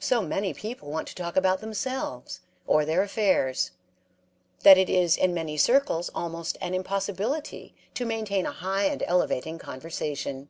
So 0.00 0.22
many 0.22 0.52
people 0.52 0.90
want 0.90 1.06
to 1.06 1.14
talk 1.14 1.36
about 1.36 1.60
themselves, 1.60 2.40
or 2.66 2.84
their 2.84 3.04
affairs, 3.04 3.70
that 4.64 4.76
it 4.76 4.90
is 4.90 5.16
in 5.16 5.32
many 5.32 5.56
circles 5.56 6.10
almost 6.16 6.58
an 6.60 6.74
impossibility 6.74 7.72
to 7.94 8.04
maintain 8.04 8.44
a 8.44 8.50
high 8.50 8.86
and 8.86 9.04
elevating 9.04 9.60
conversation. 9.60 10.48